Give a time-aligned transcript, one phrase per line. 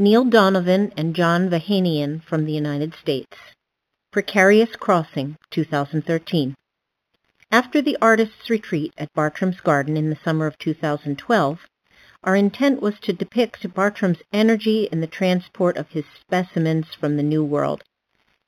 [0.00, 3.36] Neil Donovan and John Vahanian from the United States.
[4.12, 6.54] Precarious Crossing, 2013.
[7.50, 11.66] After the artist's retreat at Bartram's Garden in the summer of 2012,
[12.22, 17.24] our intent was to depict Bartram's energy in the transport of his specimens from the
[17.24, 17.82] New World.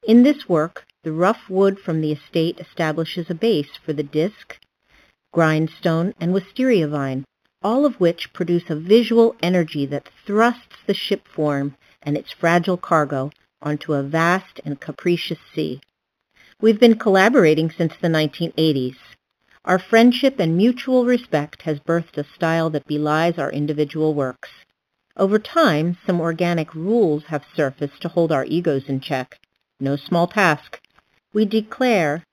[0.06, 4.56] In this work, the rough wood from the estate establishes a base for the disc,
[5.32, 7.24] grindstone, and wisteria vine,
[7.60, 12.76] all of which produce a visual energy that thrusts the ship form and its fragile
[12.76, 13.30] cargo
[13.62, 15.80] onto a vast and capricious sea.
[16.60, 18.96] We've been collaborating since the 1980s.
[19.64, 24.48] Our friendship and mutual respect has birthed a style that belies our individual works.
[25.16, 29.38] Over time, some organic rules have surfaced to hold our egos in check.
[29.78, 30.80] No small task.
[31.32, 32.24] We declare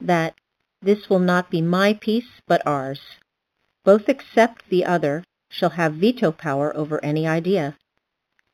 [0.00, 0.34] that
[0.82, 3.00] this will not be my piece, but ours.
[3.84, 7.76] Both accept the other shall have veto power over any idea.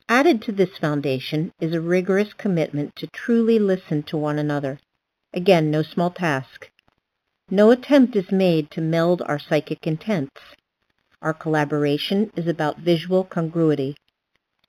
[0.09, 4.79] Added to this foundation is a rigorous commitment to truly listen to one another.
[5.33, 6.69] Again, no small task.
[7.49, 10.41] No attempt is made to meld our psychic intents.
[11.21, 13.95] Our collaboration is about visual congruity.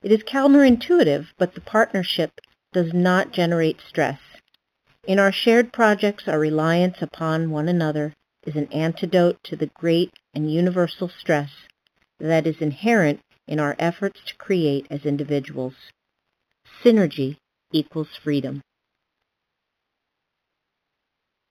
[0.03, 2.41] It is counterintuitive, but the partnership
[2.73, 4.21] does not generate stress.
[5.07, 8.15] In our shared projects, our reliance upon one another
[8.47, 11.51] is an antidote to the great and universal stress
[12.21, 15.75] that is inherent in our efforts to create as individuals.
[16.83, 17.37] Synergy
[17.73, 18.63] equals freedom.